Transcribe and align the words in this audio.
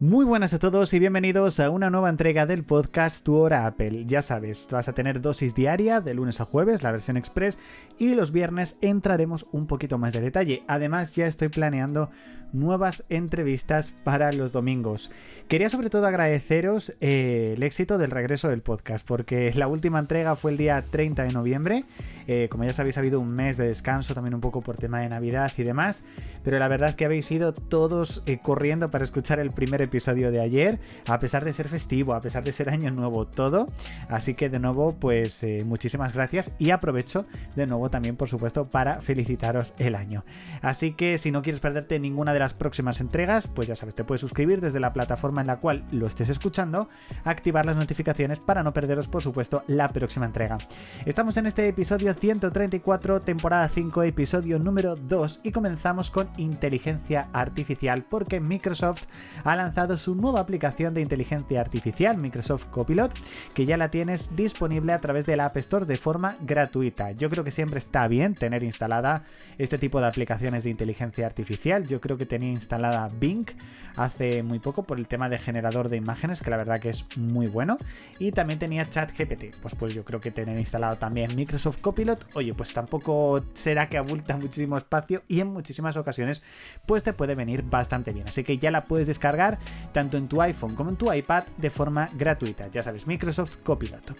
Muy 0.00 0.24
buenas 0.24 0.54
a 0.54 0.60
todos 0.60 0.94
y 0.94 1.00
bienvenidos 1.00 1.58
a 1.58 1.70
una 1.70 1.90
nueva 1.90 2.08
entrega 2.08 2.46
del 2.46 2.62
podcast 2.62 3.24
Tu 3.24 3.34
Hora 3.34 3.66
Apple. 3.66 4.04
Ya 4.06 4.22
sabes, 4.22 4.68
vas 4.70 4.86
a 4.86 4.92
tener 4.92 5.20
dosis 5.20 5.56
diaria 5.56 6.00
de 6.00 6.14
lunes 6.14 6.40
a 6.40 6.44
jueves, 6.44 6.84
la 6.84 6.92
versión 6.92 7.16
express, 7.16 7.58
y 7.98 8.14
los 8.14 8.30
viernes 8.30 8.78
entraremos 8.80 9.46
un 9.50 9.66
poquito 9.66 9.98
más 9.98 10.12
de 10.12 10.20
detalle. 10.20 10.62
Además, 10.68 11.16
ya 11.16 11.26
estoy 11.26 11.48
planeando 11.48 12.10
nuevas 12.52 13.04
entrevistas 13.08 13.92
para 14.04 14.30
los 14.32 14.52
domingos. 14.52 15.10
Quería 15.48 15.68
sobre 15.68 15.90
todo 15.90 16.06
agradeceros 16.06 16.92
eh, 17.00 17.54
el 17.56 17.62
éxito 17.64 17.98
del 17.98 18.12
regreso 18.12 18.48
del 18.50 18.62
podcast, 18.62 19.04
porque 19.04 19.52
la 19.56 19.66
última 19.66 19.98
entrega 19.98 20.36
fue 20.36 20.52
el 20.52 20.58
día 20.58 20.84
30 20.88 21.24
de 21.24 21.32
noviembre. 21.32 21.84
Eh, 22.28 22.46
como 22.50 22.64
ya 22.64 22.72
sabéis, 22.72 22.98
ha 22.98 23.00
habido 23.00 23.18
un 23.18 23.30
mes 23.30 23.56
de 23.56 23.66
descanso, 23.66 24.14
también 24.14 24.34
un 24.34 24.40
poco 24.40 24.60
por 24.60 24.76
tema 24.76 25.00
de 25.00 25.08
Navidad 25.08 25.50
y 25.56 25.62
demás, 25.64 26.02
pero 26.44 26.58
la 26.58 26.68
verdad 26.68 26.94
que 26.94 27.04
habéis 27.04 27.30
ido 27.32 27.52
todos 27.52 28.22
eh, 28.26 28.38
corriendo 28.40 28.90
para 28.90 29.04
escuchar 29.04 29.40
el 29.40 29.50
primer 29.50 29.80
episodio 29.80 29.87
de 29.88 30.40
ayer, 30.40 30.78
a 31.06 31.18
pesar 31.18 31.44
de 31.44 31.52
ser 31.52 31.68
festivo, 31.68 32.14
a 32.14 32.20
pesar 32.20 32.44
de 32.44 32.52
ser 32.52 32.70
año 32.70 32.90
nuevo, 32.90 33.26
todo. 33.26 33.66
Así 34.08 34.34
que 34.34 34.48
de 34.48 34.58
nuevo, 34.58 34.94
pues 34.98 35.44
muchísimas 35.66 36.12
gracias 36.12 36.54
y 36.58 36.70
aprovecho 36.70 37.26
de 37.56 37.66
nuevo 37.66 37.90
también, 37.90 38.16
por 38.16 38.28
supuesto, 38.28 38.68
para 38.68 39.00
felicitaros 39.00 39.74
el 39.78 39.94
año. 39.94 40.24
Así 40.62 40.92
que 40.92 41.18
si 41.18 41.30
no 41.30 41.42
quieres 41.42 41.60
perderte 41.60 41.98
ninguna 41.98 42.32
de 42.32 42.38
las 42.40 42.54
próximas 42.54 43.00
entregas, 43.00 43.48
pues 43.48 43.68
ya 43.68 43.76
sabes, 43.76 43.94
te 43.94 44.04
puedes 44.04 44.20
suscribir 44.20 44.60
desde 44.60 44.80
la 44.80 44.90
plataforma 44.90 45.40
en 45.40 45.46
la 45.46 45.56
cual 45.58 45.84
lo 45.90 46.06
estés 46.06 46.28
escuchando, 46.28 46.88
activar 47.24 47.66
las 47.66 47.76
notificaciones 47.76 48.38
para 48.38 48.62
no 48.62 48.72
perderos, 48.72 49.08
por 49.08 49.22
supuesto, 49.22 49.62
la 49.66 49.88
próxima 49.88 50.26
entrega. 50.26 50.56
Estamos 51.06 51.36
en 51.36 51.46
este 51.46 51.68
episodio 51.68 52.12
134, 52.14 53.20
temporada 53.20 53.68
5, 53.68 54.02
episodio 54.02 54.58
número 54.58 54.96
2 54.96 55.40
y 55.44 55.52
comenzamos 55.52 56.10
con 56.10 56.28
inteligencia 56.36 57.28
artificial 57.32 58.04
porque 58.08 58.40
Microsoft 58.40 59.04
ha 59.44 59.56
lanzado 59.56 59.77
su 59.96 60.16
nueva 60.16 60.40
aplicación 60.40 60.92
de 60.92 61.00
inteligencia 61.00 61.60
artificial, 61.60 62.18
Microsoft 62.18 62.66
Copilot, 62.66 63.12
que 63.54 63.64
ya 63.64 63.76
la 63.76 63.90
tienes 63.90 64.34
disponible 64.34 64.92
a 64.92 65.00
través 65.00 65.24
de 65.24 65.36
la 65.36 65.44
App 65.44 65.56
Store 65.58 65.86
de 65.86 65.96
forma 65.96 66.36
gratuita. 66.40 67.12
Yo 67.12 67.28
creo 67.28 67.44
que 67.44 67.52
siempre 67.52 67.78
está 67.78 68.08
bien 68.08 68.34
tener 68.34 68.64
instalada 68.64 69.24
este 69.56 69.78
tipo 69.78 70.00
de 70.00 70.08
aplicaciones 70.08 70.64
de 70.64 70.70
inteligencia 70.70 71.26
artificial. 71.26 71.86
Yo 71.86 72.00
creo 72.00 72.18
que 72.18 72.26
tenía 72.26 72.50
instalada 72.50 73.08
Bing 73.20 73.46
hace 73.94 74.42
muy 74.42 74.58
poco 74.58 74.82
por 74.82 74.98
el 74.98 75.06
tema 75.06 75.28
de 75.28 75.38
generador 75.38 75.88
de 75.88 75.96
imágenes, 75.96 76.42
que 76.42 76.50
la 76.50 76.56
verdad 76.56 76.80
que 76.80 76.88
es 76.88 77.04
muy 77.16 77.46
bueno. 77.46 77.76
Y 78.18 78.32
también 78.32 78.58
tenía 78.58 78.84
ChatGPT. 78.84 79.56
Pues 79.62 79.76
pues 79.76 79.94
yo 79.94 80.02
creo 80.02 80.20
que 80.20 80.32
tener 80.32 80.58
instalado 80.58 80.96
también 80.96 81.36
Microsoft 81.36 81.78
Copilot, 81.78 82.26
oye, 82.34 82.52
pues 82.52 82.72
tampoco 82.72 83.44
será 83.54 83.88
que 83.88 83.96
abulta 83.96 84.36
muchísimo 84.36 84.76
espacio 84.76 85.22
y 85.28 85.40
en 85.40 85.48
muchísimas 85.48 85.96
ocasiones 85.96 86.42
pues 86.84 87.04
te 87.04 87.12
puede 87.12 87.36
venir 87.36 87.62
bastante 87.62 88.12
bien. 88.12 88.26
Así 88.26 88.42
que 88.42 88.58
ya 88.58 88.70
la 88.70 88.86
puedes 88.86 89.06
descargar 89.06 89.58
tanto 89.92 90.16
en 90.16 90.28
tu 90.28 90.40
iPhone 90.40 90.74
como 90.74 90.90
en 90.90 90.96
tu 90.96 91.12
iPad 91.12 91.44
de 91.56 91.70
forma 91.70 92.08
gratuita. 92.14 92.68
Ya 92.68 92.82
sabes, 92.82 93.06
Microsoft 93.06 93.58
Copilot. 93.62 94.16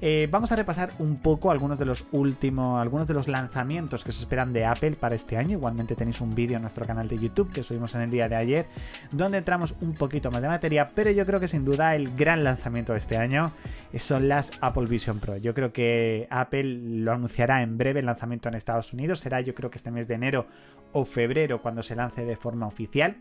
Eh, 0.00 0.28
vamos 0.30 0.50
a 0.52 0.56
repasar 0.56 0.90
un 0.98 1.16
poco 1.16 1.50
algunos 1.50 1.78
de 1.78 1.84
los 1.84 2.08
últimos, 2.12 2.80
algunos 2.80 3.06
de 3.06 3.14
los 3.14 3.28
lanzamientos 3.28 4.02
que 4.02 4.12
se 4.12 4.22
esperan 4.22 4.52
de 4.52 4.64
Apple 4.64 4.92
para 4.92 5.14
este 5.14 5.36
año. 5.36 5.52
Igualmente 5.52 5.94
tenéis 5.94 6.20
un 6.20 6.34
vídeo 6.34 6.56
en 6.56 6.62
nuestro 6.62 6.86
canal 6.86 7.08
de 7.08 7.18
YouTube 7.18 7.52
que 7.52 7.62
subimos 7.62 7.94
en 7.94 8.02
el 8.02 8.10
día 8.10 8.28
de 8.28 8.36
ayer, 8.36 8.66
donde 9.12 9.38
entramos 9.38 9.74
un 9.80 9.94
poquito 9.94 10.30
más 10.30 10.42
de 10.42 10.48
materia, 10.48 10.90
pero 10.94 11.10
yo 11.10 11.26
creo 11.26 11.40
que 11.40 11.48
sin 11.48 11.64
duda 11.64 11.94
el 11.94 12.14
gran 12.14 12.44
lanzamiento 12.44 12.92
de 12.92 12.98
este 12.98 13.16
año 13.16 13.46
son 13.98 14.28
las 14.28 14.52
Apple 14.60 14.86
Vision 14.88 15.18
Pro. 15.18 15.36
Yo 15.36 15.54
creo 15.54 15.72
que 15.72 16.26
Apple 16.30 16.64
lo 16.64 17.12
anunciará 17.12 17.62
en 17.62 17.76
breve 17.76 18.00
el 18.00 18.06
lanzamiento 18.06 18.48
en 18.48 18.54
Estados 18.54 18.92
Unidos, 18.92 19.20
será 19.20 19.40
yo 19.40 19.54
creo 19.54 19.70
que 19.70 19.78
este 19.78 19.90
mes 19.90 20.08
de 20.08 20.14
enero 20.14 20.46
o 20.92 21.04
febrero 21.04 21.60
cuando 21.62 21.82
se 21.82 21.94
lance 21.94 22.24
de 22.24 22.36
forma 22.36 22.66
oficial. 22.66 23.16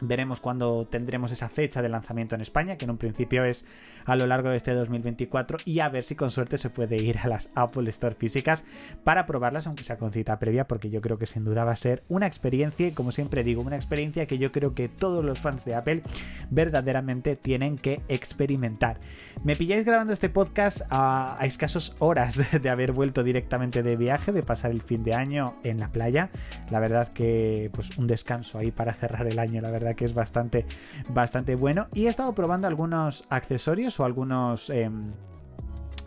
Veremos 0.00 0.40
cuándo 0.40 0.86
tendremos 0.86 1.32
esa 1.32 1.48
fecha 1.48 1.82
de 1.82 1.88
lanzamiento 1.88 2.34
en 2.34 2.40
España, 2.40 2.76
que 2.76 2.84
en 2.84 2.92
un 2.92 2.98
principio 2.98 3.44
es 3.44 3.64
a 4.06 4.16
lo 4.16 4.26
largo 4.26 4.50
de 4.50 4.56
este 4.56 4.72
2024, 4.72 5.58
y 5.64 5.80
a 5.80 5.88
ver 5.88 6.04
si 6.04 6.14
con 6.14 6.30
suerte 6.30 6.56
se 6.56 6.70
puede 6.70 6.96
ir 6.96 7.18
a 7.18 7.28
las 7.28 7.50
Apple 7.54 7.88
Store 7.90 8.14
físicas 8.14 8.64
para 9.04 9.26
probarlas, 9.26 9.66
aunque 9.66 9.84
sea 9.84 9.98
con 9.98 10.12
cita 10.12 10.38
previa, 10.38 10.66
porque 10.66 10.90
yo 10.90 11.00
creo 11.00 11.18
que 11.18 11.26
sin 11.26 11.44
duda 11.44 11.64
va 11.64 11.72
a 11.72 11.76
ser 11.76 12.02
una 12.08 12.26
experiencia, 12.26 12.88
y 12.88 12.92
como 12.92 13.12
siempre 13.12 13.42
digo, 13.42 13.62
una 13.62 13.76
experiencia 13.76 14.26
que 14.26 14.38
yo 14.38 14.52
creo 14.52 14.74
que 14.74 14.88
todos 14.88 15.24
los 15.24 15.38
fans 15.38 15.64
de 15.64 15.74
Apple 15.74 16.02
verdaderamente 16.50 17.36
tienen 17.36 17.76
que 17.76 18.00
experimentar. 18.08 18.98
Me 19.42 19.56
pilláis 19.56 19.84
grabando 19.84 20.12
este 20.12 20.28
podcast 20.28 20.82
a, 20.90 21.38
escasos 21.42 21.96
horas 21.98 22.38
de 22.62 22.70
haber 22.70 22.92
vuelto 22.92 23.22
directamente 23.22 23.82
de 23.82 23.96
viaje, 23.96 24.32
de 24.32 24.42
pasar 24.42 24.70
el 24.70 24.82
fin 24.82 25.02
de 25.02 25.14
año 25.14 25.56
en 25.62 25.78
la 25.78 25.88
playa. 25.88 26.28
La 26.70 26.80
verdad 26.80 27.12
que 27.12 27.70
pues 27.72 27.96
un 27.96 28.06
descanso 28.06 28.58
ahí 28.58 28.70
para 28.70 28.94
cerrar 28.94 29.26
el 29.26 29.38
año, 29.38 29.60
la 29.62 29.70
verdad 29.70 29.89
que 29.94 30.04
es 30.04 30.14
bastante, 30.14 30.66
bastante 31.10 31.54
bueno. 31.54 31.86
Y 31.92 32.06
he 32.06 32.08
estado 32.08 32.34
probando 32.34 32.66
algunos 32.66 33.24
accesorios 33.30 33.98
o 34.00 34.04
algunos, 34.04 34.70
em, 34.70 35.12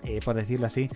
eh, 0.03 0.19
por 0.23 0.35
decirlo 0.35 0.67
así, 0.67 0.89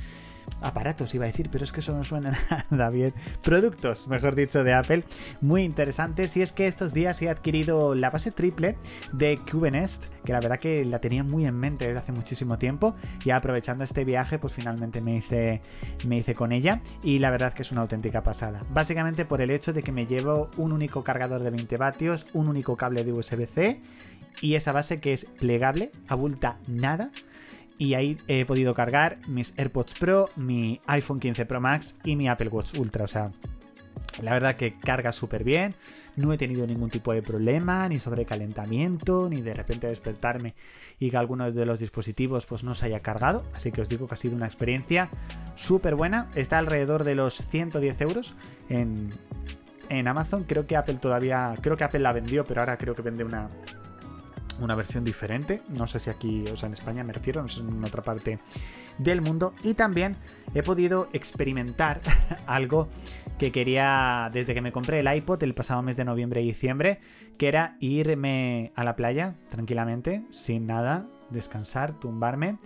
aparatos, 0.61 1.13
iba 1.13 1.25
a 1.25 1.27
decir, 1.27 1.49
pero 1.51 1.63
es 1.63 1.71
que 1.71 1.81
eso 1.81 1.93
no 1.93 2.03
suena 2.03 2.37
nada 2.69 2.89
bien. 2.89 3.11
Productos, 3.43 4.07
mejor 4.07 4.35
dicho, 4.35 4.63
de 4.63 4.73
Apple, 4.73 5.03
muy 5.41 5.63
interesantes. 5.63 6.35
Y 6.37 6.41
es 6.41 6.51
que 6.51 6.67
estos 6.67 6.93
días 6.93 7.21
he 7.21 7.29
adquirido 7.29 7.95
la 7.95 8.09
base 8.09 8.31
triple 8.31 8.77
de 9.13 9.37
Cubenest, 9.49 10.05
que 10.23 10.33
la 10.33 10.39
verdad 10.39 10.59
que 10.59 10.83
la 10.85 10.99
tenía 10.99 11.23
muy 11.23 11.45
en 11.45 11.55
mente 11.55 11.85
desde 11.85 11.99
hace 11.99 12.11
muchísimo 12.11 12.57
tiempo. 12.57 12.95
Y 13.23 13.31
aprovechando 13.31 13.83
este 13.83 14.05
viaje, 14.05 14.39
pues 14.39 14.53
finalmente 14.53 15.01
me 15.01 15.17
hice, 15.17 15.61
me 16.05 16.17
hice 16.17 16.33
con 16.33 16.51
ella. 16.51 16.81
Y 17.03 17.19
la 17.19 17.31
verdad 17.31 17.53
que 17.53 17.61
es 17.61 17.71
una 17.71 17.81
auténtica 17.81 18.23
pasada. 18.23 18.63
Básicamente 18.71 19.25
por 19.25 19.41
el 19.41 19.51
hecho 19.51 19.73
de 19.73 19.83
que 19.83 19.91
me 19.91 20.05
llevo 20.05 20.49
un 20.57 20.71
único 20.71 21.03
cargador 21.03 21.43
de 21.43 21.49
20 21.49 21.77
vatios, 21.77 22.27
un 22.33 22.47
único 22.47 22.75
cable 22.75 23.03
de 23.03 23.13
USB-C 23.13 23.81
y 24.41 24.55
esa 24.55 24.71
base 24.71 24.99
que 24.99 25.13
es 25.13 25.25
plegable, 25.25 25.91
abulta 26.07 26.57
nada 26.67 27.11
y 27.77 27.93
ahí 27.93 28.17
he 28.27 28.45
podido 28.45 28.73
cargar 28.73 29.19
mis 29.27 29.57
AirPods 29.57 29.93
Pro, 29.95 30.29
mi 30.35 30.81
iPhone 30.87 31.19
15 31.19 31.45
Pro 31.45 31.61
Max 31.61 31.95
y 32.03 32.15
mi 32.15 32.27
Apple 32.27 32.49
Watch 32.49 32.75
Ultra. 32.77 33.05
O 33.05 33.07
sea, 33.07 33.31
la 34.21 34.33
verdad 34.33 34.55
que 34.55 34.77
carga 34.79 35.11
súper 35.11 35.43
bien, 35.43 35.75
no 36.15 36.33
he 36.33 36.37
tenido 36.37 36.65
ningún 36.65 36.89
tipo 36.89 37.13
de 37.13 37.21
problema, 37.21 37.87
ni 37.87 37.99
sobrecalentamiento, 37.99 39.29
ni 39.29 39.41
de 39.41 39.53
repente 39.53 39.87
despertarme 39.87 40.55
y 40.99 41.11
que 41.11 41.17
alguno 41.17 41.51
de 41.51 41.65
los 41.65 41.79
dispositivos 41.79 42.45
pues 42.47 42.63
no 42.63 42.73
se 42.73 42.87
haya 42.87 42.99
cargado. 42.99 43.45
Así 43.53 43.71
que 43.71 43.81
os 43.81 43.89
digo 43.89 44.07
que 44.07 44.15
ha 44.15 44.17
sido 44.17 44.35
una 44.35 44.47
experiencia 44.47 45.09
súper 45.55 45.95
buena. 45.95 46.29
Está 46.35 46.57
alrededor 46.57 47.03
de 47.03 47.15
los 47.15 47.45
110 47.47 48.01
euros 48.01 48.35
en, 48.69 49.11
en 49.89 50.07
Amazon. 50.07 50.43
Creo 50.43 50.65
que 50.65 50.75
Apple 50.75 50.95
todavía, 50.95 51.53
creo 51.61 51.77
que 51.77 51.83
Apple 51.83 51.99
la 51.99 52.13
vendió, 52.13 52.45
pero 52.45 52.61
ahora 52.61 52.77
creo 52.77 52.95
que 52.95 53.03
vende 53.03 53.23
una, 53.23 53.47
una 54.59 54.75
versión 54.75 55.03
diferente. 55.03 55.61
No 55.69 55.87
sé 55.87 55.99
si 55.99 56.09
aquí, 56.09 56.45
o 56.51 56.55
sea, 56.55 56.67
en 56.67 56.73
España 56.73 57.03
me 57.03 57.13
refiero, 57.13 57.41
no 57.41 57.47
sé 57.47 57.61
en 57.61 57.83
otra 57.83 58.01
parte 58.01 58.39
del 58.97 59.21
mundo. 59.21 59.53
Y 59.63 59.73
también 59.73 60.15
he 60.53 60.63
podido 60.63 61.07
experimentar 61.13 61.99
algo 62.47 62.89
que 63.37 63.51
quería 63.51 64.29
desde 64.33 64.53
que 64.53 64.61
me 64.61 64.71
compré 64.71 64.99
el 64.99 65.13
iPod 65.13 65.41
el 65.43 65.53
pasado 65.53 65.81
mes 65.81 65.95
de 65.95 66.05
noviembre 66.05 66.41
y 66.41 66.47
diciembre, 66.47 66.99
que 67.37 67.47
era 67.47 67.77
irme 67.79 68.71
a 68.75 68.83
la 68.83 68.95
playa 68.95 69.35
tranquilamente, 69.49 70.23
sin 70.31 70.65
nada, 70.65 71.07
descansar, 71.29 71.99
tumbarme 71.99 72.57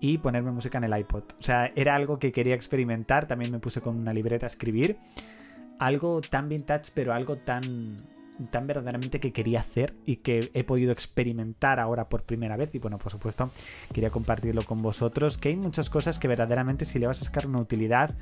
y 0.00 0.18
ponerme 0.18 0.50
música 0.50 0.78
en 0.78 0.84
el 0.84 0.98
iPod. 0.98 1.24
O 1.38 1.42
sea, 1.42 1.70
era 1.76 1.94
algo 1.94 2.18
que 2.18 2.32
quería 2.32 2.54
experimentar. 2.54 3.26
También 3.26 3.52
me 3.52 3.58
puse 3.58 3.80
con 3.80 3.96
una 3.96 4.12
libreta 4.12 4.46
a 4.46 4.48
escribir. 4.48 4.96
Algo 5.78 6.20
tan 6.20 6.48
vintage, 6.48 6.92
pero 6.94 7.12
algo 7.14 7.36
tan 7.36 7.96
tan 8.50 8.66
verdaderamente 8.66 9.20
que 9.20 9.32
quería 9.32 9.60
hacer 9.60 9.94
y 10.06 10.16
que 10.16 10.50
he 10.54 10.64
podido 10.64 10.92
experimentar 10.92 11.80
ahora 11.80 12.08
por 12.08 12.24
primera 12.24 12.56
vez. 12.56 12.74
Y 12.74 12.78
bueno, 12.78 12.98
por 12.98 13.12
supuesto, 13.12 13.50
quería 13.92 14.10
compartirlo 14.10 14.64
con 14.64 14.82
vosotros. 14.82 15.38
Que 15.38 15.50
hay 15.50 15.56
muchas 15.56 15.90
cosas 15.90 16.18
que 16.18 16.28
verdaderamente 16.28 16.84
si 16.84 16.98
le 16.98 17.06
vas 17.06 17.20
a 17.22 17.24
sacar 17.24 17.46
una 17.46 17.60
utilidad, 17.60 18.14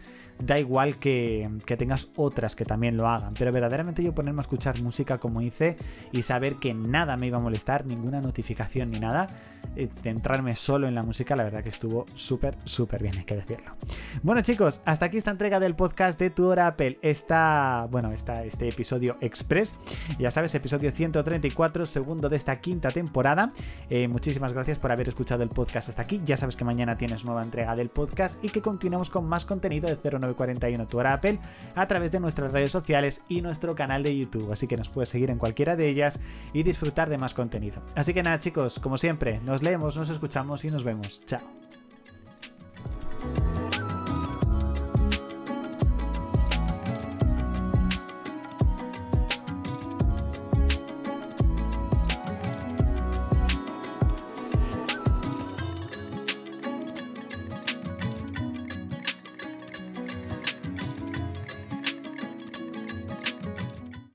da 0.44 0.58
igual 0.58 0.98
que, 0.98 1.48
que 1.66 1.76
tengas 1.76 2.10
otras 2.16 2.56
que 2.56 2.64
también 2.64 2.96
lo 2.96 3.08
hagan. 3.08 3.32
Pero 3.38 3.52
verdaderamente 3.52 4.02
yo 4.02 4.14
ponerme 4.14 4.40
a 4.40 4.42
escuchar 4.42 4.80
música 4.80 5.18
como 5.18 5.40
hice 5.40 5.76
y 6.12 6.22
saber 6.22 6.56
que 6.56 6.74
nada 6.74 7.16
me 7.16 7.26
iba 7.26 7.38
a 7.38 7.40
molestar, 7.40 7.86
ninguna 7.86 8.20
notificación 8.20 8.88
ni 8.88 8.98
nada, 8.98 9.28
eh, 9.76 9.88
centrarme 10.02 10.56
solo 10.56 10.88
en 10.88 10.94
la 10.94 11.02
música, 11.02 11.36
la 11.36 11.44
verdad 11.44 11.62
que 11.62 11.68
estuvo 11.68 12.06
súper, 12.14 12.56
súper 12.64 13.02
bien, 13.02 13.16
hay 13.18 13.24
que 13.24 13.36
decirlo. 13.36 13.76
Bueno 14.22 14.42
chicos, 14.42 14.80
hasta 14.84 15.06
aquí 15.06 15.18
esta 15.18 15.30
entrega 15.30 15.60
del 15.60 15.76
podcast 15.76 16.18
de 16.18 16.30
Tu 16.30 16.46
Hora 16.46 16.66
Apple. 16.66 16.98
Está, 17.02 17.86
bueno, 17.90 18.12
está 18.12 18.44
este 18.44 18.68
episodio 18.68 19.16
express. 19.20 19.72
Ya 20.18 20.30
sabes, 20.30 20.54
episodio 20.54 20.90
134, 20.90 21.86
segundo 21.86 22.28
de 22.28 22.36
esta 22.36 22.56
quinta 22.56 22.90
temporada. 22.90 23.50
Eh, 23.90 24.08
muchísimas 24.08 24.52
gracias 24.52 24.78
por 24.78 24.90
haber 24.90 25.08
escuchado 25.08 25.42
el 25.42 25.48
podcast 25.48 25.88
hasta 25.88 26.02
aquí. 26.02 26.20
Ya 26.24 26.36
sabes 26.36 26.56
que 26.56 26.64
mañana 26.64 26.96
tienes 26.96 27.24
nueva 27.24 27.42
entrega 27.42 27.76
del 27.76 27.88
podcast 27.88 28.42
y 28.44 28.48
que 28.48 28.62
continuamos 28.62 29.10
con 29.10 29.28
más 29.28 29.44
contenido 29.44 29.88
de 29.88 29.96
0941 29.96 30.86
Tu 30.86 30.98
Hora 30.98 31.14
Apple 31.14 31.38
a 31.74 31.86
través 31.86 32.12
de 32.12 32.20
nuestras 32.20 32.52
redes 32.52 32.72
sociales 32.72 33.24
y 33.28 33.42
nuestro 33.42 33.74
canal 33.74 34.02
de 34.02 34.16
YouTube. 34.16 34.50
Así 34.52 34.66
que 34.66 34.76
nos 34.76 34.88
puedes 34.88 35.10
seguir 35.10 35.30
en 35.30 35.38
cualquiera 35.38 35.76
de 35.76 35.88
ellas 35.88 36.20
y 36.52 36.62
disfrutar 36.62 37.08
de 37.08 37.18
más 37.18 37.34
contenido. 37.34 37.82
Así 37.94 38.14
que 38.14 38.22
nada 38.22 38.38
chicos, 38.38 38.78
como 38.78 38.98
siempre, 38.98 39.40
nos 39.44 39.62
leemos, 39.62 39.96
nos 39.96 40.10
escuchamos 40.10 40.64
y 40.64 40.70
nos 40.70 40.84
vemos. 40.84 41.24
Chao. 41.26 41.40